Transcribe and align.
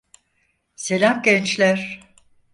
Selam 0.75 1.21
gençler. 1.21 2.03